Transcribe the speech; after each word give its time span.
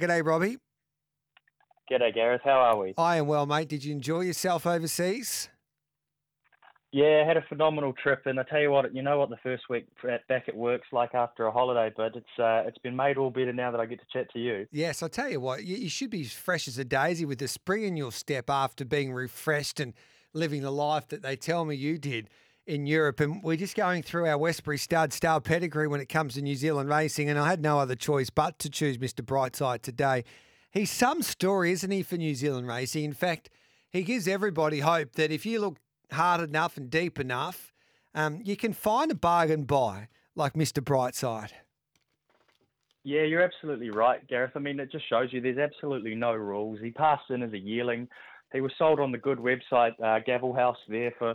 G'day, 0.00 0.24
Robbie. 0.24 0.58
G'day, 1.90 2.14
Gareth. 2.14 2.42
How 2.44 2.60
are 2.60 2.78
we? 2.78 2.94
I 2.96 3.16
am 3.16 3.26
well, 3.26 3.46
mate. 3.46 3.68
Did 3.68 3.82
you 3.82 3.92
enjoy 3.92 4.20
yourself 4.20 4.64
overseas? 4.64 5.48
Yeah, 6.92 7.22
I 7.24 7.26
had 7.26 7.36
a 7.36 7.44
phenomenal 7.48 7.92
trip, 8.00 8.22
and 8.26 8.38
I 8.38 8.44
tell 8.44 8.60
you 8.60 8.70
what, 8.70 8.94
you 8.94 9.02
know 9.02 9.18
what 9.18 9.28
the 9.28 9.36
first 9.42 9.64
week 9.68 9.88
at, 10.08 10.26
back 10.28 10.48
at 10.48 10.56
work's 10.56 10.86
like 10.92 11.14
after 11.14 11.46
a 11.46 11.50
holiday, 11.50 11.92
but 11.94 12.14
it's 12.14 12.38
uh, 12.38 12.62
it's 12.66 12.78
been 12.78 12.94
made 12.94 13.18
all 13.18 13.30
better 13.30 13.52
now 13.52 13.72
that 13.72 13.80
I 13.80 13.86
get 13.86 13.98
to 13.98 14.06
chat 14.10 14.30
to 14.32 14.38
you. 14.38 14.66
Yes, 14.70 15.02
I 15.02 15.08
tell 15.08 15.28
you 15.28 15.40
what, 15.40 15.64
you, 15.64 15.76
you 15.76 15.90
should 15.90 16.10
be 16.10 16.24
fresh 16.24 16.68
as 16.68 16.78
a 16.78 16.84
daisy 16.84 17.24
with 17.24 17.40
the 17.40 17.48
spring 17.48 17.82
in 17.82 17.96
your 17.96 18.12
step 18.12 18.48
after 18.48 18.84
being 18.84 19.12
refreshed 19.12 19.80
and 19.80 19.92
living 20.32 20.62
the 20.62 20.70
life 20.70 21.08
that 21.08 21.22
they 21.22 21.36
tell 21.36 21.64
me 21.64 21.74
you 21.74 21.98
did 21.98 22.30
in 22.68 22.86
Europe. 22.86 23.20
And 23.20 23.42
we're 23.42 23.56
just 23.56 23.74
going 23.74 24.02
through 24.02 24.26
our 24.26 24.38
Westbury 24.38 24.78
Stud 24.78 25.12
Star 25.12 25.40
pedigree 25.40 25.88
when 25.88 26.00
it 26.00 26.08
comes 26.08 26.34
to 26.34 26.42
New 26.42 26.54
Zealand 26.54 26.88
racing, 26.88 27.28
and 27.28 27.38
I 27.38 27.48
had 27.48 27.62
no 27.62 27.78
other 27.78 27.96
choice 27.96 28.30
but 28.30 28.58
to 28.60 28.70
choose 28.70 28.98
Mr. 28.98 29.24
Brightside 29.24 29.82
today. 29.82 30.24
He's 30.70 30.90
some 30.90 31.22
story, 31.22 31.72
isn't 31.72 31.90
he, 31.90 32.02
for 32.02 32.16
New 32.16 32.34
Zealand 32.34 32.68
racing? 32.68 33.04
In 33.04 33.14
fact, 33.14 33.50
he 33.90 34.02
gives 34.02 34.28
everybody 34.28 34.80
hope 34.80 35.12
that 35.14 35.32
if 35.32 35.46
you 35.46 35.60
look 35.60 35.78
hard 36.12 36.46
enough 36.46 36.76
and 36.76 36.90
deep 36.90 37.18
enough, 37.18 37.72
um, 38.14 38.40
you 38.44 38.56
can 38.56 38.72
find 38.72 39.10
a 39.10 39.14
bargain 39.14 39.64
buy 39.64 40.08
like 40.36 40.52
Mr. 40.52 40.82
Brightside. 40.82 41.50
Yeah, 43.04 43.22
you're 43.22 43.42
absolutely 43.42 43.90
right, 43.90 44.26
Gareth. 44.28 44.52
I 44.54 44.58
mean, 44.58 44.78
it 44.80 44.92
just 44.92 45.08
shows 45.08 45.32
you 45.32 45.40
there's 45.40 45.58
absolutely 45.58 46.14
no 46.14 46.34
rules. 46.34 46.78
He 46.82 46.90
passed 46.90 47.30
in 47.30 47.42
as 47.42 47.52
a 47.52 47.58
yearling. 47.58 48.08
He 48.52 48.60
was 48.60 48.72
sold 48.78 49.00
on 49.00 49.12
the 49.12 49.18
good 49.18 49.38
website, 49.38 49.92
uh, 50.02 50.20
Gavel 50.24 50.54
House, 50.54 50.76
there 50.88 51.12
for, 51.18 51.34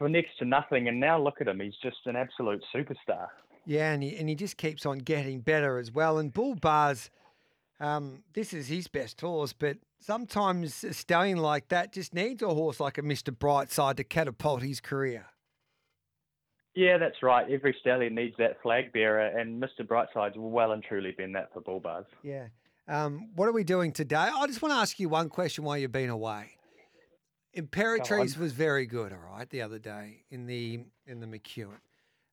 for 0.00 0.08
next 0.08 0.38
to 0.38 0.46
nothing. 0.46 0.88
And 0.88 0.98
now 0.98 1.22
look 1.22 1.40
at 1.42 1.46
him. 1.46 1.60
He's 1.60 1.76
just 1.82 1.98
an 2.06 2.16
absolute 2.16 2.64
superstar. 2.74 3.26
Yeah, 3.66 3.92
and 3.92 4.02
he, 4.02 4.16
and 4.16 4.28
he 4.28 4.34
just 4.34 4.56
keeps 4.56 4.86
on 4.86 4.98
getting 4.98 5.40
better 5.40 5.78
as 5.78 5.92
well. 5.92 6.16
And 6.18 6.32
Bull 6.32 6.54
Bars, 6.54 7.10
um, 7.78 8.24
this 8.32 8.54
is 8.54 8.68
his 8.68 8.88
best 8.88 9.20
horse, 9.20 9.52
but 9.52 9.76
sometimes 10.00 10.82
a 10.82 10.94
stallion 10.94 11.36
like 11.36 11.68
that 11.68 11.92
just 11.92 12.14
needs 12.14 12.42
a 12.42 12.48
horse 12.48 12.80
like 12.80 12.96
a 12.96 13.02
Mr. 13.02 13.36
Brightside 13.36 13.96
to 13.96 14.04
catapult 14.04 14.62
his 14.62 14.80
career. 14.80 15.26
Yeah, 16.74 16.96
that's 16.96 17.22
right. 17.22 17.50
Every 17.50 17.76
stallion 17.80 18.14
needs 18.14 18.34
that 18.38 18.62
flag 18.62 18.94
bearer, 18.94 19.26
and 19.26 19.62
Mr. 19.62 19.86
Brightside's 19.86 20.36
well 20.38 20.72
and 20.72 20.82
truly 20.82 21.10
been 21.10 21.32
that 21.32 21.52
for 21.52 21.60
Bull 21.60 21.80
Bars. 21.80 22.06
Yeah. 22.22 22.46
Um, 22.88 23.28
what 23.34 23.48
are 23.48 23.52
we 23.52 23.64
doing 23.64 23.92
today? 23.92 24.16
I 24.16 24.46
just 24.46 24.62
want 24.62 24.72
to 24.72 24.78
ask 24.78 24.98
you 24.98 25.10
one 25.10 25.28
question 25.28 25.64
while 25.64 25.76
you've 25.76 25.92
been 25.92 26.08
away. 26.08 26.56
Imperatrice 27.56 28.36
was 28.38 28.52
very 28.52 28.86
good, 28.86 29.12
all 29.12 29.36
right, 29.36 29.48
the 29.50 29.62
other 29.62 29.78
day 29.78 30.22
in 30.30 30.46
the 30.46 30.84
in 31.06 31.20
the 31.20 31.26
McEwen. 31.26 31.80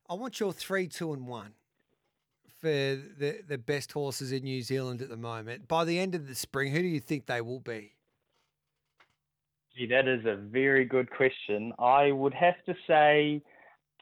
I 0.09 0.13
want 0.13 0.39
your 0.39 0.53
three, 0.53 0.87
two, 0.87 1.13
and 1.13 1.27
one 1.27 1.53
for 2.61 2.67
the 2.67 3.41
the 3.47 3.57
best 3.57 3.91
horses 3.91 4.31
in 4.31 4.43
New 4.43 4.61
Zealand 4.61 5.01
at 5.01 5.09
the 5.09 5.17
moment. 5.17 5.67
By 5.67 5.85
the 5.85 5.97
end 5.99 6.15
of 6.15 6.27
the 6.27 6.35
spring, 6.35 6.71
who 6.71 6.81
do 6.81 6.87
you 6.87 6.99
think 6.99 7.25
they 7.25 7.41
will 7.41 7.59
be? 7.59 7.93
Gee, 9.75 9.87
that 9.87 10.07
is 10.07 10.25
a 10.25 10.35
very 10.35 10.85
good 10.85 11.09
question. 11.09 11.73
I 11.79 12.11
would 12.11 12.33
have 12.33 12.55
to 12.65 12.75
say 12.87 13.41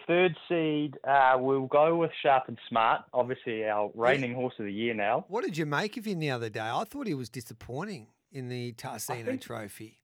third 0.08 0.36
seed, 0.48 0.98
uh, 1.08 1.36
we'll 1.38 1.68
go 1.68 1.96
with 1.96 2.12
Sharp 2.22 2.44
and 2.48 2.58
Smart, 2.70 3.02
obviously 3.14 3.66
our 3.66 3.92
reigning 3.96 4.32
yeah. 4.32 4.38
horse 4.38 4.54
of 4.60 4.66
the 4.66 4.74
year 4.74 4.94
now. 4.94 5.26
What 5.28 5.44
did 5.44 5.58
you 5.58 5.66
make 5.66 5.98
of 5.98 6.06
him 6.06 6.20
the 6.20 6.32
other 6.32 6.50
day? 6.50 6.62
I 6.62 6.84
thought 6.86 7.08
he 7.08 7.14
was 7.14 7.30
disappointing 7.30 8.08
in 8.32 8.50
the 8.50 8.74
Tarzino 8.74 9.26
think, 9.26 9.42
Trophy. 9.42 10.00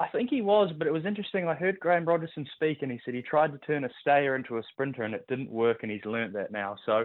I 0.00 0.06
think 0.08 0.30
he 0.30 0.42
was, 0.42 0.70
but 0.78 0.86
it 0.86 0.92
was 0.92 1.04
interesting. 1.04 1.48
I 1.48 1.54
heard 1.54 1.80
Graham 1.80 2.04
Rogerson 2.04 2.46
speak, 2.54 2.82
and 2.82 2.92
he 2.92 3.00
said 3.04 3.14
he 3.14 3.22
tried 3.22 3.52
to 3.52 3.58
turn 3.58 3.84
a 3.84 3.90
stayer 4.00 4.36
into 4.36 4.58
a 4.58 4.62
sprinter, 4.70 5.02
and 5.02 5.14
it 5.14 5.26
didn't 5.28 5.50
work, 5.50 5.78
and 5.82 5.90
he's 5.90 6.04
learnt 6.04 6.32
that 6.34 6.52
now. 6.52 6.76
So 6.86 7.04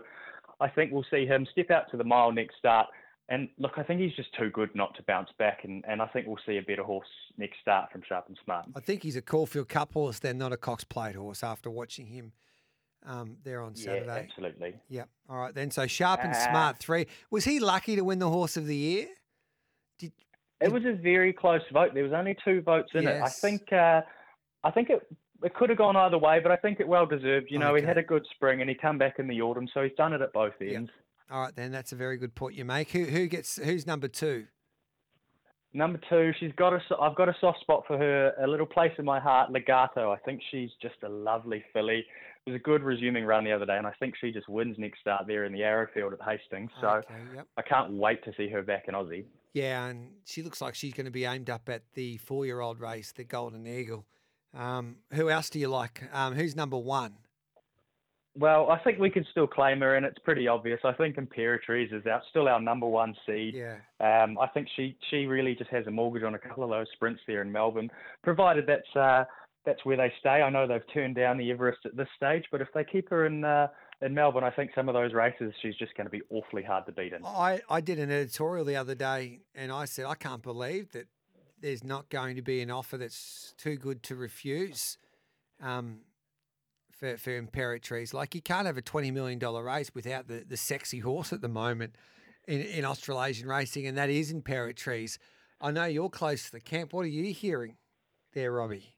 I 0.60 0.70
think 0.70 0.92
we'll 0.92 1.06
see 1.10 1.26
him 1.26 1.48
step 1.52 1.72
out 1.72 1.90
to 1.92 1.98
the 1.98 2.04
mile 2.04 2.32
next 2.32 2.58
start. 2.58 2.88
And 3.30 3.50
look, 3.58 3.74
I 3.78 3.84
think 3.84 4.02
he's 4.02 4.16
just 4.16 4.30
too 4.38 4.50
good 4.52 4.70
not 4.76 4.96
to 4.96 5.04
bounce 5.04 5.30
back, 5.40 5.62
and, 5.64 5.84
and 5.88 6.02
I 6.02 6.08
think 6.08 6.28
we'll 6.28 6.38
see 6.46 6.58
a 6.58 6.62
better 6.62 6.84
horse 6.84 7.08
next 7.38 7.60
start 7.62 7.92
from 7.92 8.04
Sharp 8.08 8.26
and 8.28 8.38
Smart. 8.44 8.66
I 8.76 8.80
think 8.80 9.02
he's 9.02 9.16
a 9.16 9.22
Caulfield 9.22 9.70
Cup 9.70 9.94
horse, 9.94 10.20
then 10.20 10.38
not 10.38 10.52
a 10.52 10.58
Cox 10.58 10.84
Plate 10.84 11.16
horse. 11.16 11.42
After 11.42 11.72
watching 11.72 12.06
him 12.08 12.34
um, 13.06 13.38
there 13.44 13.62
on 13.62 13.76
Saturday, 13.76 14.06
yeah, 14.06 14.14
absolutely. 14.14 14.76
Yep. 14.90 15.10
All 15.30 15.38
right 15.38 15.56
then. 15.56 15.72
So 15.72 15.88
Sharp 15.88 16.20
and 16.22 16.34
uh, 16.34 16.50
Smart 16.50 16.78
three. 16.78 17.08
Was 17.32 17.46
he 17.46 17.60
lucky 17.60 17.96
to 17.96 18.04
win 18.04 18.20
the 18.20 18.30
Horse 18.30 18.58
of 18.58 18.68
the 18.68 18.76
Year? 18.76 19.08
It 20.64 20.72
was 20.72 20.84
a 20.86 20.94
very 20.94 21.34
close 21.34 21.62
vote. 21.72 21.94
There 21.94 22.04
was 22.04 22.14
only 22.14 22.36
two 22.44 22.62
votes 22.62 22.92
in 22.94 23.04
yes. 23.04 23.18
it. 23.18 23.24
I 23.24 23.30
think. 23.30 23.74
Uh, 23.74 24.02
I 24.64 24.72
think 24.72 24.90
it 24.90 25.06
it 25.44 25.54
could 25.54 25.70
have 25.70 25.78
gone 25.78 25.96
either 25.96 26.18
way, 26.18 26.40
but 26.42 26.52
I 26.52 26.56
think 26.56 26.80
it 26.80 26.88
well 26.88 27.06
deserved. 27.06 27.48
You 27.50 27.60
know, 27.60 27.72
okay. 27.72 27.82
he 27.82 27.88
had 27.88 27.98
a 27.98 28.04
good 28.04 28.26
spring 28.34 28.62
and 28.62 28.70
he 28.70 28.76
come 28.76 28.98
back 28.98 29.20
in 29.20 29.28
the 29.28 29.42
autumn, 29.42 29.68
so 29.74 29.84
he's 29.84 29.92
done 29.98 30.14
it 30.14 30.22
at 30.22 30.32
both 30.34 30.54
ends. 30.62 30.74
Yep. 30.74 30.90
All 31.32 31.42
right, 31.42 31.56
then 31.56 31.72
that's 31.72 31.92
a 31.92 31.96
very 31.96 32.18
good 32.18 32.36
point 32.36 32.56
you 32.56 32.66
make. 32.66 32.92
Who 32.92 33.06
who 33.06 33.28
gets 33.28 33.58
who's 33.58 33.86
number 33.86 34.08
two? 34.08 34.46
Number 35.76 36.00
two, 36.08 36.32
she's 36.40 36.52
got 36.56 36.74
a. 36.74 36.80
I've 37.02 37.16
got 37.16 37.30
a 37.30 37.36
soft 37.42 37.60
spot 37.62 37.84
for 37.88 37.98
her, 37.98 38.34
a 38.42 38.48
little 38.48 38.66
place 38.66 38.92
in 39.00 39.06
my 39.06 39.20
heart. 39.20 39.52
Legato. 39.52 40.12
I 40.12 40.18
think 40.18 40.42
she's 40.52 40.70
just 40.82 40.96
a 41.04 41.10
lovely 41.10 41.64
filly. 41.74 42.06
It 42.46 42.52
was 42.52 42.56
a 42.56 42.64
good 42.64 42.84
resuming 42.84 43.26
run 43.26 43.44
the 43.44 43.52
other 43.52 43.66
day, 43.66 43.78
and 43.78 43.88
I 43.88 43.94
think 44.00 44.16
she 44.20 44.32
just 44.32 44.48
wins 44.48 44.76
next 44.78 45.00
start 45.00 45.26
there 45.28 45.46
in 45.46 45.54
the 45.54 45.64
Arrowfield 45.64 46.14
at 46.14 46.20
Hastings. 46.22 46.70
So 46.80 46.88
okay, 46.88 47.16
yep. 47.36 47.48
I 47.58 47.64
can't 47.64 47.94
wait 47.94 48.24
to 48.26 48.34
see 48.38 48.50
her 48.50 48.62
back 48.62 48.86
in 48.88 48.94
Aussie. 48.94 49.24
Yeah, 49.54 49.86
and 49.88 50.10
she 50.26 50.44
looks 50.44 50.62
like 50.62 50.76
she's 50.76 50.94
going 50.94 51.06
to 51.06 51.12
be 51.12 51.26
aimed 51.26 51.50
up 51.50 51.70
at 51.70 51.84
the 51.94 52.18
four-year-old 52.18 52.80
race, 52.80 53.12
the 53.12 53.24
Golden 53.24 53.66
Eagle. 53.66 54.06
Um, 54.54 54.98
who 55.14 55.30
else 55.30 55.50
do 55.50 55.60
you 55.60 55.70
like? 55.70 56.04
Um, 56.12 56.36
who's 56.36 56.56
number 56.56 56.78
one? 56.78 57.14
Well, 58.36 58.72
I 58.72 58.80
think 58.80 58.98
we 58.98 59.12
can 59.12 59.26
still 59.30 59.46
claim 59.46 59.82
her, 59.82 59.96
and 59.96 60.06
it's 60.06 60.18
pretty 60.20 60.48
obvious. 60.48 60.80
I 60.84 60.94
think 60.94 61.18
Imperatrice 61.18 61.94
is 61.94 62.04
our, 62.08 62.22
still 62.32 62.48
our 62.48 62.60
number 62.60 62.88
one 62.88 63.16
seed. 63.28 63.54
Yeah. 63.54 63.76
Um, 64.00 64.40
I 64.40 64.48
think 64.48 64.68
she 64.76 64.98
she 65.12 65.28
really 65.28 65.54
just 65.54 65.70
has 65.70 65.86
a 65.86 65.92
mortgage 65.92 66.24
on 66.24 66.34
a 66.34 66.40
couple 66.40 66.64
of 66.64 66.72
those 66.72 66.88
sprints 66.94 67.22
there 67.28 67.44
in 67.44 67.52
Melbourne, 67.52 67.92
provided 68.24 68.66
that's 68.66 68.96
uh, 68.96 69.26
that's 69.66 69.86
where 69.86 69.98
they 69.98 70.12
stay. 70.20 70.42
I 70.42 70.50
know 70.50 70.68
they've 70.68 70.82
turned 70.94 71.16
down 71.16 71.38
the 71.38 71.52
Everest 71.52 71.86
at 71.86 71.96
this 71.96 72.08
stage, 72.18 72.44
but 72.52 72.60
if 72.60 72.68
they 72.74 72.84
keep 72.84 73.10
her 73.12 73.28
in 73.28 73.44
uh, 73.44 73.68
in 74.02 74.16
Melbourne, 74.16 74.44
I 74.44 74.50
think 74.50 74.72
some 74.74 74.90
of 74.90 74.94
those 74.94 75.14
races 75.14 75.54
she's 75.62 75.76
just 75.76 75.96
going 75.96 76.06
to 76.06 76.12
be 76.12 76.22
awfully 76.32 76.64
hard 76.64 76.88
to 76.88 76.92
beat 76.92 77.14
in. 77.14 77.24
I, 77.24 77.62
I 77.70 77.82
did 77.82 78.00
an 78.00 78.12
editorial 78.12 78.66
the 78.66 78.76
other 78.78 78.96
day, 78.96 79.42
and 79.54 79.72
I 79.72 79.86
said 79.86 80.06
I 80.06 80.16
can't 80.16 80.42
believe 80.42 80.92
that 80.94 81.08
there's 81.62 81.84
not 81.84 82.10
going 82.10 82.36
to 82.36 82.42
be 82.42 82.62
an 82.62 82.72
offer 82.72 82.98
that's 82.98 83.54
too 83.58 83.76
good 83.76 84.02
to 84.04 84.16
refuse. 84.16 84.98
Um, 85.62 86.00
for, 87.04 87.18
for 87.18 87.42
Imperatrice. 87.42 88.14
Like 88.14 88.34
you 88.34 88.42
can't 88.42 88.66
have 88.66 88.78
a 88.78 88.82
twenty 88.82 89.12
million 89.12 89.40
dollar 89.40 89.64
race 89.64 89.92
without 89.94 90.28
the, 90.28 90.46
the 90.48 90.58
sexy 90.58 91.00
horse 91.00 91.34
at 91.34 91.42
the 91.42 91.50
moment 91.50 91.96
in, 92.48 92.62
in 92.62 92.86
Australasian 92.86 93.48
racing, 93.48 93.86
and 93.88 93.98
that 93.98 94.10
is 94.10 94.34
Imperatrice. 94.34 95.18
I 95.60 95.72
know 95.72 95.86
you're 95.86 96.10
close 96.10 96.46
to 96.46 96.52
the 96.54 96.62
camp. 96.62 96.94
What 96.94 97.02
are 97.02 97.10
you 97.10 97.34
hearing 97.34 97.76
there, 98.34 98.52
Robbie? 98.52 98.96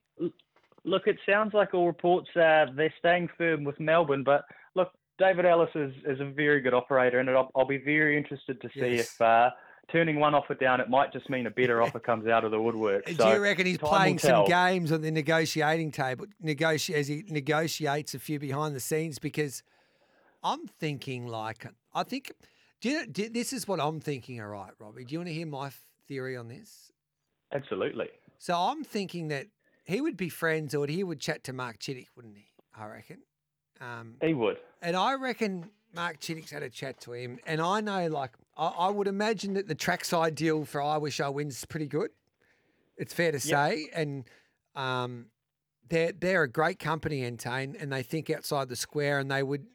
Look, 0.84 1.06
it 1.06 1.16
sounds 1.28 1.52
like 1.52 1.74
all 1.74 1.86
reports 1.86 2.28
uh, 2.36 2.66
they're 2.76 2.94
staying 2.98 3.28
firm 3.36 3.64
with 3.64 3.78
Melbourne, 3.80 4.22
but 4.22 4.44
look, 4.76 4.90
David 5.18 5.44
Ellis 5.44 5.70
is, 5.74 5.92
is 6.06 6.20
a 6.20 6.26
very 6.26 6.60
good 6.60 6.74
operator, 6.74 7.18
and 7.18 7.28
I'll, 7.28 7.50
I'll 7.56 7.66
be 7.66 7.78
very 7.78 8.16
interested 8.16 8.60
to 8.60 8.68
see 8.68 8.96
yes. 8.96 9.14
if 9.14 9.20
uh, 9.20 9.50
turning 9.90 10.18
one 10.18 10.34
offer 10.34 10.54
down, 10.54 10.80
it 10.80 10.88
might 10.88 11.12
just 11.12 11.30
mean 11.30 11.46
a 11.46 11.50
better 11.50 11.82
offer 11.82 11.98
comes 11.98 12.26
out 12.26 12.44
of 12.44 12.50
the 12.50 12.60
woodwork. 12.60 13.04
Do 13.16 13.28
you 13.28 13.40
reckon 13.40 13.66
he's 13.66 13.78
playing 13.78 14.18
some 14.18 14.46
games 14.46 14.92
on 14.92 15.02
the 15.02 15.10
negotiating 15.10 15.92
table, 15.92 16.26
negoti- 16.42 16.94
as 16.94 17.08
he 17.08 17.24
negotiates 17.28 18.14
a 18.14 18.18
few 18.18 18.38
behind 18.38 18.74
the 18.74 18.80
scenes? 18.80 19.18
Because 19.18 19.62
I'm 20.42 20.66
thinking 20.66 21.26
like, 21.26 21.66
I 21.94 22.02
think, 22.02 22.32
do 22.80 22.90
you, 22.90 23.06
do, 23.06 23.28
this 23.28 23.52
is 23.52 23.66
what 23.66 23.80
I'm 23.80 24.00
thinking, 24.00 24.40
all 24.40 24.48
right, 24.48 24.72
Robbie. 24.78 25.04
Do 25.04 25.12
you 25.12 25.18
want 25.20 25.28
to 25.28 25.34
hear 25.34 25.46
my 25.46 25.70
theory 26.08 26.36
on 26.36 26.48
this? 26.48 26.92
Absolutely. 27.52 28.08
So 28.38 28.54
I'm 28.54 28.84
thinking 28.84 29.28
that 29.28 29.46
he 29.84 30.00
would 30.00 30.16
be 30.16 30.28
friends 30.28 30.74
or 30.74 30.86
he 30.86 31.04
would 31.04 31.20
chat 31.20 31.44
to 31.44 31.52
Mark 31.52 31.78
Chittick, 31.78 32.08
wouldn't 32.16 32.36
he? 32.36 32.46
I 32.78 32.86
reckon. 32.86 33.18
Um, 33.80 34.14
he 34.20 34.34
would. 34.34 34.58
And 34.82 34.96
I 34.96 35.14
reckon 35.14 35.70
Mark 35.94 36.20
Chittick's 36.20 36.50
had 36.50 36.62
a 36.62 36.70
chat 36.70 37.00
to 37.02 37.12
him. 37.12 37.38
And 37.46 37.60
I 37.60 37.80
know, 37.80 38.08
like, 38.08 38.32
I, 38.56 38.66
I 38.66 38.90
would 38.90 39.08
imagine 39.08 39.54
that 39.54 39.68
the 39.68 39.74
trackside 39.74 40.34
deal 40.34 40.64
for 40.64 40.82
I 40.82 40.98
Wish 40.98 41.20
I 41.20 41.28
Wins 41.28 41.58
is 41.58 41.64
pretty 41.64 41.86
good. 41.86 42.10
It's 42.96 43.12
fair 43.12 43.32
to 43.32 43.40
say. 43.40 43.88
Yep. 43.90 43.90
And 43.94 44.24
um, 44.74 45.26
they're, 45.88 46.12
they're 46.12 46.42
a 46.42 46.48
great 46.48 46.78
company, 46.78 47.22
Entain, 47.22 47.76
and 47.80 47.92
they 47.92 48.02
think 48.02 48.30
outside 48.30 48.68
the 48.68 48.76
square 48.76 49.18
and 49.18 49.30
they 49.30 49.42
would 49.42 49.66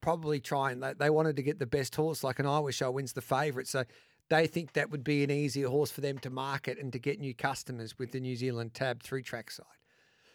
probably 0.00 0.38
try 0.38 0.70
and 0.70 0.82
they, 0.82 0.92
they 0.92 1.10
wanted 1.10 1.36
to 1.36 1.42
get 1.42 1.58
the 1.58 1.66
best 1.66 1.96
horse, 1.96 2.22
like 2.22 2.38
an 2.38 2.46
I 2.46 2.58
Wish 2.58 2.82
I 2.82 2.88
Wins 2.88 3.12
the 3.12 3.22
favourite. 3.22 3.66
So 3.66 3.84
they 4.28 4.46
think 4.46 4.72
that 4.74 4.90
would 4.90 5.04
be 5.04 5.24
an 5.24 5.30
easier 5.30 5.68
horse 5.68 5.90
for 5.90 6.00
them 6.00 6.18
to 6.18 6.30
market 6.30 6.78
and 6.78 6.92
to 6.92 6.98
get 6.98 7.20
new 7.20 7.34
customers 7.34 7.98
with 7.98 8.12
the 8.12 8.20
New 8.20 8.36
Zealand 8.36 8.74
tab 8.74 9.02
through 9.02 9.22
trackside. 9.22 9.66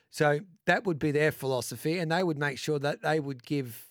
So 0.09 0.39
that 0.65 0.85
would 0.85 1.00
be 1.00 1.11
their 1.11 1.31
philosophy, 1.31 2.00
and 2.00 2.11
they 2.11 2.23
would 2.23 2.38
make 2.38 2.57
sure 2.57 2.79
that 2.79 3.01
they 3.01 3.19
would 3.19 3.44
give 3.45 3.85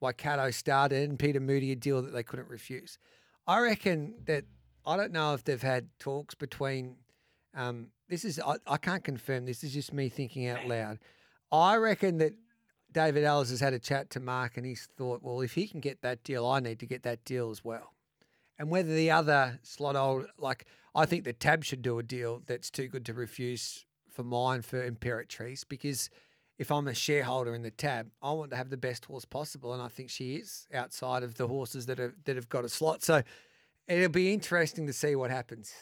Waikato 0.00 0.50
Stud 0.50 0.92
and 0.92 1.18
Peter 1.18 1.40
Moody 1.40 1.72
a 1.72 1.76
deal 1.76 2.00
that 2.02 2.12
they 2.12 2.22
couldn't 2.22 2.48
refuse. 2.48 2.98
I 3.46 3.60
reckon 3.60 4.14
that 4.26 4.44
I 4.86 4.96
don't 4.96 5.12
know 5.12 5.34
if 5.34 5.44
they've 5.44 5.60
had 5.60 5.88
talks 5.98 6.34
between. 6.34 6.96
Um, 7.54 7.88
this 8.08 8.24
is 8.24 8.38
I, 8.40 8.56
I 8.66 8.76
can't 8.76 9.02
confirm. 9.04 9.44
This 9.44 9.64
is 9.64 9.72
just 9.74 9.92
me 9.92 10.08
thinking 10.08 10.46
out 10.46 10.66
loud. 10.66 10.98
I 11.52 11.76
reckon 11.76 12.18
that 12.18 12.34
David 12.92 13.24
Ellis 13.24 13.50
has 13.50 13.60
had 13.60 13.72
a 13.72 13.78
chat 13.78 14.10
to 14.10 14.20
Mark 14.20 14.56
and 14.56 14.64
he's 14.64 14.88
thought, 14.96 15.22
well, 15.22 15.40
if 15.40 15.54
he 15.54 15.66
can 15.66 15.80
get 15.80 16.02
that 16.02 16.22
deal, 16.24 16.46
I 16.46 16.60
need 16.60 16.78
to 16.80 16.86
get 16.86 17.02
that 17.02 17.24
deal 17.24 17.50
as 17.50 17.64
well. 17.64 17.92
and 18.58 18.68
whether 18.70 18.94
the 18.94 19.10
other 19.10 19.58
slot 19.62 19.96
old 19.96 20.26
like 20.38 20.66
I 20.94 21.06
think 21.06 21.24
the 21.24 21.32
Tab 21.32 21.64
should 21.64 21.82
do 21.82 21.98
a 21.98 22.02
deal 22.02 22.42
that's 22.46 22.70
too 22.70 22.88
good 22.88 23.04
to 23.06 23.14
refuse 23.14 23.86
for 24.10 24.22
mine 24.22 24.62
for 24.62 24.88
Imperatrice 24.88 25.64
because 25.68 26.10
if 26.58 26.70
I'm 26.70 26.88
a 26.88 26.94
shareholder 26.94 27.54
in 27.54 27.62
the 27.62 27.70
tab, 27.70 28.10
I 28.22 28.32
want 28.32 28.50
to 28.50 28.56
have 28.56 28.68
the 28.68 28.76
best 28.76 29.06
horse 29.06 29.24
possible, 29.24 29.72
and 29.72 29.82
I 29.82 29.88
think 29.88 30.10
she 30.10 30.36
is 30.36 30.66
outside 30.74 31.22
of 31.22 31.36
the 31.36 31.48
horses 31.48 31.86
that 31.86 31.98
have 31.98 32.12
that 32.24 32.36
have 32.36 32.50
got 32.50 32.66
a 32.66 32.68
slot. 32.68 33.02
So 33.02 33.22
it'll 33.88 34.10
be 34.10 34.32
interesting 34.32 34.86
to 34.86 34.92
see 34.92 35.16
what 35.16 35.30
happens. 35.30 35.72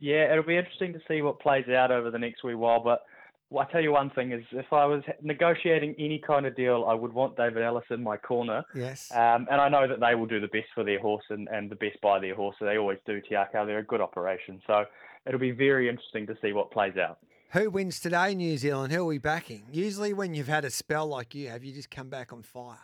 Yeah, 0.00 0.32
it'll 0.32 0.44
be 0.44 0.56
interesting 0.56 0.92
to 0.94 1.00
see 1.06 1.22
what 1.22 1.38
plays 1.38 1.68
out 1.68 1.92
over 1.92 2.10
the 2.10 2.18
next 2.18 2.42
wee 2.42 2.56
while. 2.56 2.82
But 2.82 3.02
well, 3.50 3.66
I 3.68 3.72
tell 3.72 3.80
you 3.80 3.90
one 3.90 4.10
thing 4.10 4.30
is, 4.30 4.44
if 4.52 4.72
I 4.72 4.86
was 4.86 5.02
negotiating 5.22 5.96
any 5.98 6.22
kind 6.24 6.46
of 6.46 6.54
deal, 6.54 6.86
I 6.88 6.94
would 6.94 7.12
want 7.12 7.36
David 7.36 7.64
Ellis 7.64 7.84
in 7.90 8.00
my 8.00 8.16
corner. 8.16 8.64
Yes. 8.74 9.10
Um, 9.12 9.48
and 9.50 9.60
I 9.60 9.68
know 9.68 9.88
that 9.88 9.98
they 9.98 10.14
will 10.14 10.26
do 10.26 10.40
the 10.40 10.48
best 10.48 10.68
for 10.72 10.84
their 10.84 11.00
horse 11.00 11.24
and, 11.30 11.48
and 11.48 11.68
the 11.68 11.74
best 11.74 12.00
by 12.00 12.20
their 12.20 12.36
horse. 12.36 12.54
So 12.60 12.64
they 12.64 12.78
always 12.78 12.98
do. 13.06 13.20
Te 13.20 13.34
Akau, 13.34 13.66
they're 13.66 13.78
a 13.78 13.84
good 13.84 14.00
operation. 14.00 14.62
So 14.68 14.84
it'll 15.26 15.40
be 15.40 15.50
very 15.50 15.88
interesting 15.88 16.28
to 16.28 16.36
see 16.40 16.52
what 16.52 16.70
plays 16.70 16.96
out. 16.96 17.18
Who 17.52 17.70
wins 17.70 17.98
today, 17.98 18.36
New 18.36 18.56
Zealand? 18.56 18.92
Who 18.92 19.02
are 19.02 19.06
we 19.06 19.18
backing? 19.18 19.64
Usually, 19.72 20.12
when 20.12 20.32
you've 20.34 20.46
had 20.46 20.64
a 20.64 20.70
spell 20.70 21.08
like 21.08 21.34
you 21.34 21.48
have, 21.48 21.64
you 21.64 21.72
just 21.72 21.90
come 21.90 22.08
back 22.08 22.32
on 22.32 22.42
fire. 22.42 22.78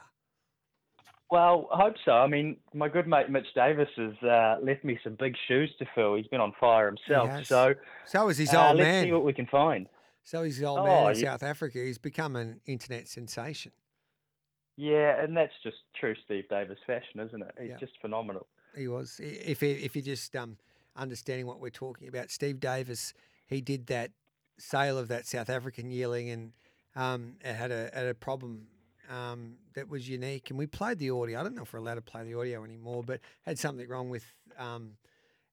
Well, 1.30 1.68
I 1.72 1.82
hope 1.82 1.94
so. 2.04 2.12
I 2.12 2.26
mean, 2.26 2.56
my 2.74 2.88
good 2.88 3.06
mate 3.06 3.30
Mitch 3.30 3.46
Davis 3.54 3.88
has 3.96 4.14
uh, 4.28 4.56
left 4.62 4.84
me 4.84 4.98
some 5.04 5.16
big 5.18 5.34
shoes 5.46 5.72
to 5.78 5.86
fill. 5.94 6.16
He's 6.16 6.26
been 6.26 6.40
on 6.40 6.52
fire 6.58 6.86
himself. 6.86 7.44
So, 7.46 7.74
so 8.04 8.28
is 8.28 8.38
his 8.38 8.54
uh, 8.54 8.68
old 8.68 8.78
let's 8.78 8.86
man. 8.86 9.04
see 9.04 9.12
what 9.12 9.24
we 9.24 9.32
can 9.32 9.46
find. 9.46 9.86
So 10.26 10.42
he's 10.42 10.58
the 10.58 10.66
old 10.66 10.80
oh, 10.80 10.84
man 10.84 11.12
in 11.12 11.20
yeah. 11.20 11.30
South 11.30 11.44
Africa. 11.44 11.78
He's 11.78 11.98
become 11.98 12.34
an 12.34 12.60
internet 12.66 13.06
sensation. 13.06 13.70
Yeah, 14.76 15.22
and 15.22 15.36
that's 15.36 15.52
just 15.62 15.76
true 15.98 16.16
Steve 16.24 16.48
Davis 16.50 16.78
fashion, 16.84 17.20
isn't 17.20 17.42
it? 17.42 17.54
He's 17.60 17.70
yeah. 17.70 17.76
just 17.78 17.92
phenomenal. 18.00 18.48
He 18.76 18.88
was. 18.88 19.20
If 19.22 19.62
if 19.62 19.94
you're 19.94 20.04
just 20.04 20.34
um, 20.34 20.56
understanding 20.96 21.46
what 21.46 21.60
we're 21.60 21.70
talking 21.70 22.08
about, 22.08 22.32
Steve 22.32 22.58
Davis, 22.58 23.14
he 23.46 23.60
did 23.60 23.86
that 23.86 24.10
sale 24.58 24.98
of 24.98 25.06
that 25.08 25.26
South 25.26 25.48
African 25.48 25.92
yearling 25.92 26.30
and 26.30 26.52
um, 26.96 27.34
it 27.44 27.54
had 27.54 27.70
a 27.70 27.90
had 27.94 28.06
a 28.06 28.14
problem 28.14 28.66
um, 29.08 29.54
that 29.74 29.88
was 29.88 30.08
unique. 30.08 30.50
And 30.50 30.58
we 30.58 30.66
played 30.66 30.98
the 30.98 31.10
audio. 31.10 31.38
I 31.38 31.44
don't 31.44 31.54
know 31.54 31.62
if 31.62 31.72
we're 31.72 31.78
allowed 31.78 31.94
to 31.94 32.02
play 32.02 32.24
the 32.24 32.36
audio 32.36 32.64
anymore, 32.64 33.04
but 33.04 33.20
had 33.42 33.60
something 33.60 33.88
wrong 33.88 34.10
with 34.10 34.24
um, 34.58 34.94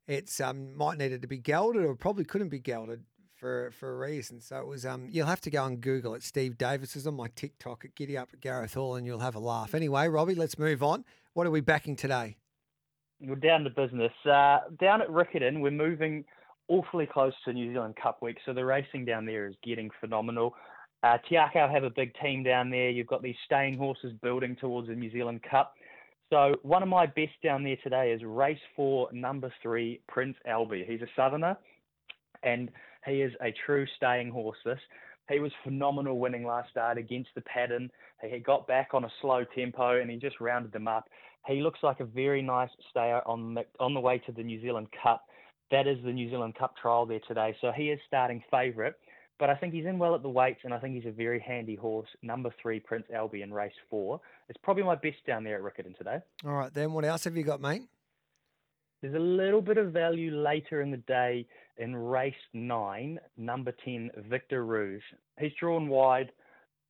it's 0.07 0.41
um, 0.41 0.75
might 0.75 0.97
needed 0.97 1.21
to 1.21 1.27
be 1.27 1.37
gelded 1.37 1.85
or 1.85 1.93
probably 1.95 2.25
couldn't 2.25 2.49
be 2.49 2.59
gelded 2.59 3.03
for 3.43 3.71
for 3.71 3.91
a 3.91 3.97
reason. 3.97 4.39
So 4.39 4.57
it 4.57 4.67
was 4.67 4.85
um, 4.85 5.09
you'll 5.11 5.27
have 5.27 5.41
to 5.41 5.49
go 5.49 5.65
and 5.65 5.81
Google 5.81 6.15
it. 6.15 6.23
Steve 6.23 6.57
Davis 6.57 6.95
is 6.95 7.05
on 7.05 7.15
my 7.15 7.27
TikTok 7.35 7.83
at 7.83 7.93
Giddy 7.93 8.17
Up 8.17 8.29
at 8.31 8.39
Gareth 8.39 8.73
Hall, 8.73 8.95
and 8.95 9.05
you'll 9.05 9.19
have 9.19 9.35
a 9.35 9.39
laugh. 9.39 9.75
Anyway, 9.75 10.07
Robbie, 10.07 10.35
let's 10.35 10.57
move 10.57 10.81
on. 10.81 11.03
What 11.33 11.45
are 11.45 11.51
we 11.51 11.59
backing 11.59 11.97
today? 11.97 12.37
We're 13.19 13.35
down 13.35 13.65
to 13.65 13.69
business. 13.69 14.13
Uh, 14.25 14.59
down 14.79 15.01
at 15.01 15.09
Riccarton, 15.09 15.59
we're 15.59 15.71
moving 15.71 16.23
awfully 16.69 17.05
close 17.05 17.33
to 17.43 17.51
New 17.51 17.73
Zealand 17.73 17.95
Cup 18.01 18.21
week, 18.21 18.37
so 18.45 18.53
the 18.53 18.63
racing 18.63 19.03
down 19.03 19.25
there 19.25 19.45
is 19.45 19.55
getting 19.61 19.89
phenomenal. 19.99 20.55
Uh, 21.03 21.17
have 21.29 21.83
a 21.83 21.89
big 21.89 22.13
team 22.23 22.43
down 22.43 22.69
there. 22.69 22.89
You've 22.89 23.07
got 23.07 23.21
these 23.21 23.35
staying 23.45 23.77
horses 23.77 24.13
building 24.21 24.55
towards 24.55 24.87
the 24.87 24.95
New 24.95 25.11
Zealand 25.11 25.41
Cup. 25.43 25.73
So 26.31 26.55
one 26.61 26.81
of 26.81 26.87
my 26.87 27.05
best 27.05 27.33
down 27.43 27.65
there 27.65 27.75
today 27.83 28.13
is 28.13 28.21
race 28.23 28.57
four, 28.73 29.09
number 29.11 29.53
three, 29.61 29.99
Prince 30.07 30.37
Albie. 30.47 30.89
He's 30.89 31.01
a 31.01 31.07
southerner, 31.13 31.57
and 32.41 32.71
he 33.05 33.21
is 33.21 33.33
a 33.41 33.53
true 33.65 33.85
staying 33.97 34.31
horse. 34.31 34.57
This 34.65 34.79
he 35.29 35.39
was 35.39 35.51
phenomenal 35.63 36.19
winning 36.19 36.45
last 36.45 36.69
start 36.69 36.97
against 36.97 37.29
the 37.33 37.41
pattern. 37.41 37.89
He 38.21 38.39
got 38.39 38.67
back 38.67 38.89
on 38.93 39.05
a 39.05 39.11
slow 39.21 39.45
tempo 39.55 40.01
and 40.01 40.11
he 40.11 40.17
just 40.17 40.41
rounded 40.41 40.73
them 40.73 40.87
up. 40.87 41.07
He 41.47 41.61
looks 41.61 41.79
like 41.81 42.01
a 42.01 42.05
very 42.05 42.41
nice 42.41 42.69
stayer 42.89 43.21
on 43.25 43.53
the 43.53 43.65
on 43.79 43.93
the 43.93 43.99
way 43.99 44.19
to 44.25 44.31
the 44.31 44.43
New 44.43 44.61
Zealand 44.61 44.87
Cup 45.01 45.25
that 45.73 45.87
is 45.87 45.97
the 46.03 46.11
New 46.11 46.29
Zealand 46.29 46.55
Cup 46.55 46.75
trial 46.77 47.05
there 47.05 47.19
today. 47.27 47.55
So 47.59 47.71
he 47.75 47.89
is 47.89 47.99
starting 48.07 48.43
favourite, 48.51 48.93
but 49.39 49.49
I 49.49 49.55
think 49.55 49.73
he's 49.73 49.87
in 49.87 49.97
well 49.97 50.13
at 50.13 50.21
the 50.21 50.29
weights, 50.29 50.61
and 50.63 50.73
I 50.73 50.77
think 50.77 50.95
he's 50.95 51.07
a 51.07 51.11
very 51.11 51.39
handy 51.39 51.75
horse. 51.75 52.07
Number 52.21 52.53
three, 52.61 52.79
Prince 52.79 53.05
Albie 53.13 53.43
in 53.43 53.51
race 53.51 53.73
four. 53.89 54.21
It's 54.49 54.59
probably 54.63 54.83
my 54.83 54.95
best 54.95 55.25
down 55.25 55.43
there 55.43 55.55
at 55.55 55.63
Riccarton 55.63 55.97
today. 55.97 56.19
All 56.45 56.53
right, 56.53 56.71
then 56.71 56.93
what 56.93 57.05
else 57.05 57.23
have 57.23 57.35
you 57.35 57.43
got, 57.43 57.59
mate? 57.59 57.83
There's 59.01 59.15
a 59.15 59.19
little 59.19 59.61
bit 59.61 59.77
of 59.77 59.91
value 59.91 60.33
later 60.33 60.81
in 60.81 60.91
the 60.91 60.97
day 60.97 61.45
in 61.77 61.95
race 61.95 62.33
nine, 62.53 63.19
number 63.37 63.73
10, 63.83 64.11
Victor 64.29 64.65
Rouge. 64.65 65.03
He's 65.39 65.51
drawn 65.59 65.87
wide. 65.87 66.31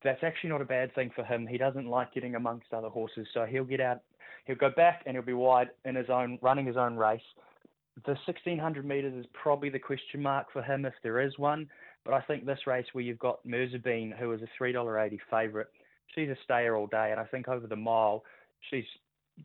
That's 0.03 0.23
actually 0.23 0.49
not 0.49 0.61
a 0.61 0.65
bad 0.65 0.93
thing 0.95 1.11
for 1.15 1.23
him. 1.23 1.47
He 1.47 1.57
doesn't 1.57 1.87
like 1.87 2.13
getting 2.13 2.35
amongst 2.35 2.73
other 2.73 2.89
horses, 2.89 3.27
so 3.33 3.45
he'll 3.45 3.63
get 3.63 3.79
out, 3.79 4.01
he'll 4.45 4.55
go 4.55 4.69
back 4.69 5.03
and 5.05 5.15
he'll 5.15 5.25
be 5.25 5.33
wide 5.33 5.69
in 5.85 5.95
his 5.95 6.09
own, 6.09 6.37
running 6.41 6.65
his 6.65 6.77
own 6.77 6.95
race 6.95 7.21
the 8.05 8.17
1600 8.25 8.85
metres 8.85 9.13
is 9.13 9.25
probably 9.33 9.69
the 9.69 9.79
question 9.79 10.21
mark 10.21 10.51
for 10.51 10.61
him 10.61 10.85
if 10.85 10.93
there 11.03 11.21
is 11.21 11.37
one. 11.37 11.69
But 12.03 12.13
I 12.13 12.21
think 12.21 12.45
this 12.45 12.67
race 12.67 12.87
where 12.93 13.03
you've 13.03 13.19
got 13.19 13.45
Merzabine, 13.45 14.17
who 14.17 14.31
is 14.33 14.41
a 14.41 14.63
$3.80 14.63 15.19
favourite, 15.29 15.67
she's 16.13 16.29
a 16.29 16.37
stayer 16.43 16.75
all 16.75 16.87
day. 16.87 17.11
And 17.11 17.19
I 17.19 17.25
think 17.25 17.47
over 17.47 17.67
the 17.67 17.75
mile, 17.75 18.23
she's 18.69 18.85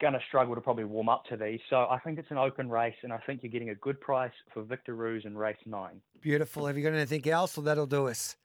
going 0.01 0.13
to 0.13 0.21
struggle 0.29 0.55
to 0.55 0.61
probably 0.61 0.85
warm 0.85 1.09
up 1.09 1.25
to 1.27 1.37
these. 1.37 1.61
So 1.71 1.87
I 1.91 1.99
think 2.05 2.19
it's 2.19 2.31
an 2.31 2.39
open 2.39 2.69
race, 2.69 2.95
and 3.03 3.13
I 3.13 3.19
think 3.27 3.43
you're 3.43 3.53
getting 3.53 3.71
a 3.71 3.75
good 3.75 4.01
price 4.01 4.33
for 4.53 4.63
Victor 4.63 4.95
Rouge 4.95 5.25
in 5.25 5.37
race 5.37 5.57
nine. 5.67 6.01
Beautiful. 6.21 6.67
Have 6.67 6.77
you 6.77 6.85
got 6.85 6.93
anything 6.93 7.27
else, 7.29 7.57
or 7.57 7.63
that'll 7.63 7.87
do 7.87 8.09
us? 8.09 8.37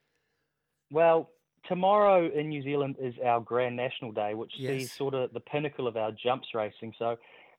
Well, 0.92 1.32
tomorrow 1.68 2.30
in 2.34 2.50
New 2.50 2.62
Zealand 2.64 2.96
is 3.02 3.14
our 3.26 3.42
Grand 3.42 3.76
National 3.76 4.12
Day, 4.12 4.34
which 4.34 4.54
yes. 4.58 4.72
sees 4.72 4.92
sort 4.94 5.14
of 5.14 5.34
the 5.34 5.40
pinnacle 5.40 5.88
of 5.88 5.98
our 5.98 6.12
jumps 6.12 6.48
racing. 6.54 6.94
So 6.98 7.18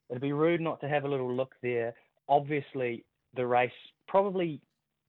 it'd 0.08 0.22
be 0.22 0.32
rude 0.32 0.60
not 0.60 0.80
to 0.80 0.88
have 0.88 1.04
a 1.04 1.08
little 1.08 1.34
look 1.34 1.54
there 1.62 1.94
obviously 2.28 3.04
the 3.34 3.46
race 3.46 3.70
probably 4.08 4.60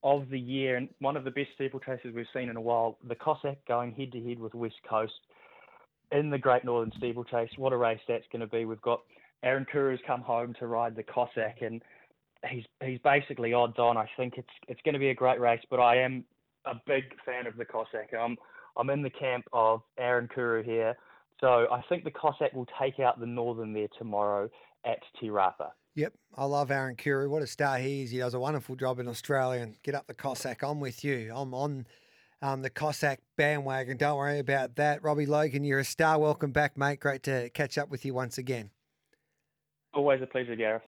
of 0.03 0.29
the 0.29 0.39
year 0.39 0.77
and 0.77 0.89
one 0.99 1.17
of 1.17 1.23
the 1.23 1.31
best 1.31 1.49
steeplechases 1.59 2.13
we've 2.13 2.27
seen 2.33 2.49
in 2.49 2.55
a 2.55 2.61
while. 2.61 2.97
The 3.07 3.15
Cossack 3.15 3.57
going 3.67 3.93
head 3.93 4.11
to 4.11 4.21
head 4.21 4.39
with 4.39 4.53
West 4.53 4.75
Coast 4.87 5.13
in 6.11 6.29
the 6.29 6.37
Great 6.37 6.63
Northern 6.65 6.91
Steeplechase. 6.97 7.49
What 7.57 7.73
a 7.73 7.77
race 7.77 7.99
that's 8.07 8.25
going 8.31 8.41
to 8.41 8.47
be. 8.47 8.65
We've 8.65 8.81
got 8.81 9.01
Aaron 9.43 9.65
Kuru's 9.71 9.99
come 10.05 10.21
home 10.21 10.55
to 10.59 10.67
ride 10.67 10.95
the 10.95 11.03
Cossack 11.03 11.61
and 11.61 11.81
he's 12.49 12.63
he's 12.83 12.99
basically 13.03 13.53
odds 13.53 13.79
on. 13.79 13.97
I 13.97 14.09
think 14.17 14.35
it's 14.37 14.49
it's 14.67 14.81
going 14.83 14.93
to 14.93 14.99
be 14.99 15.09
a 15.09 15.15
great 15.15 15.39
race, 15.39 15.61
but 15.69 15.79
I 15.79 15.97
am 15.97 16.25
a 16.65 16.73
big 16.85 17.03
fan 17.25 17.47
of 17.47 17.57
the 17.57 17.65
Cossack. 17.65 18.11
I'm 18.19 18.37
I'm 18.77 18.89
in 18.89 19.01
the 19.01 19.09
camp 19.09 19.45
of 19.53 19.81
Aaron 19.97 20.27
Kuru 20.33 20.63
here. 20.63 20.95
So 21.41 21.67
I 21.71 21.81
think 21.89 22.03
the 22.03 22.11
Cossack 22.11 22.53
will 22.53 22.67
take 22.81 22.99
out 22.99 23.19
the 23.19 23.25
Northern 23.25 23.73
there 23.73 23.87
tomorrow 23.97 24.49
at 24.85 24.99
Te 25.19 25.27
Rapa. 25.27 25.71
Yep, 25.95 26.13
I 26.37 26.45
love 26.45 26.71
Aaron 26.71 26.95
Kuru. 26.95 27.29
What 27.29 27.41
a 27.41 27.47
star 27.47 27.77
he 27.77 28.03
is. 28.03 28.11
He 28.11 28.17
does 28.17 28.33
a 28.33 28.39
wonderful 28.39 28.75
job 28.75 28.99
in 28.99 29.07
Australia. 29.07 29.61
And 29.61 29.81
get 29.81 29.95
up 29.95 30.07
the 30.07 30.13
Cossack. 30.13 30.61
I'm 30.61 30.79
with 30.79 31.03
you. 31.03 31.31
I'm 31.33 31.53
on 31.53 31.87
um, 32.41 32.61
the 32.61 32.69
Cossack 32.69 33.21
bandwagon. 33.37 33.97
Don't 33.97 34.17
worry 34.17 34.39
about 34.39 34.75
that. 34.75 35.03
Robbie 35.03 35.25
Logan, 35.25 35.63
you're 35.63 35.79
a 35.79 35.85
star. 35.85 36.19
Welcome 36.19 36.51
back, 36.51 36.77
mate. 36.77 36.99
Great 36.99 37.23
to 37.23 37.49
catch 37.51 37.77
up 37.77 37.89
with 37.89 38.05
you 38.05 38.13
once 38.13 38.37
again. 38.37 38.69
Always 39.93 40.21
a 40.21 40.27
pleasure, 40.27 40.55
Gareth. 40.55 40.83